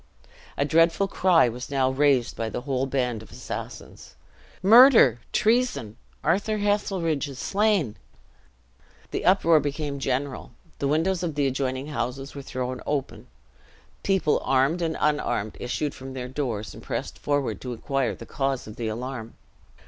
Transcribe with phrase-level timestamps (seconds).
[0.57, 4.15] A dreadful cry was now raised by the whole band of assassins:
[4.63, 5.19] "Murder!
[5.31, 5.95] treason!
[6.23, 7.97] Arthur Heselrigge is slain!"
[9.11, 10.53] The uproar became general.
[10.79, 13.27] The windows of the adjoining houses were thrown open;
[14.01, 18.65] people armed and unarmed issued from their doors and pressed forward to inquire the cause
[18.65, 19.35] of the alarm.